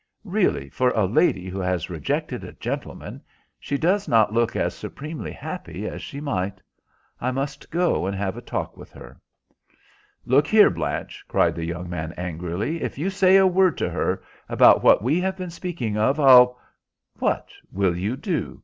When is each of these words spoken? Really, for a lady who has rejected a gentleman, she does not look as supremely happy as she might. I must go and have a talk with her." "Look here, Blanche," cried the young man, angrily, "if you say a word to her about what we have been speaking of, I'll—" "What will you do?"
Really, 0.25 0.67
for 0.67 0.89
a 0.89 1.05
lady 1.05 1.47
who 1.47 1.59
has 1.59 1.91
rejected 1.91 2.43
a 2.43 2.53
gentleman, 2.53 3.21
she 3.59 3.77
does 3.77 4.07
not 4.07 4.33
look 4.33 4.55
as 4.55 4.73
supremely 4.73 5.31
happy 5.31 5.85
as 5.87 6.01
she 6.01 6.19
might. 6.19 6.59
I 7.19 7.29
must 7.29 7.69
go 7.69 8.07
and 8.07 8.15
have 8.15 8.35
a 8.35 8.41
talk 8.41 8.75
with 8.75 8.91
her." 8.93 9.21
"Look 10.25 10.47
here, 10.47 10.71
Blanche," 10.71 11.23
cried 11.27 11.53
the 11.53 11.65
young 11.65 11.87
man, 11.87 12.13
angrily, 12.17 12.81
"if 12.81 12.97
you 12.97 13.11
say 13.11 13.35
a 13.37 13.45
word 13.45 13.77
to 13.77 13.91
her 13.91 14.23
about 14.49 14.81
what 14.81 15.03
we 15.03 15.21
have 15.21 15.37
been 15.37 15.51
speaking 15.51 15.97
of, 15.97 16.19
I'll—" 16.19 16.59
"What 17.19 17.49
will 17.71 17.95
you 17.95 18.17
do?" 18.17 18.59